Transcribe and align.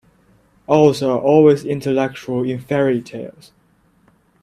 Owls 0.67 1.03
are 1.03 1.19
always 1.19 1.63
intellectual 1.63 2.43
in 2.43 2.59
fairy-tales. 2.59 3.51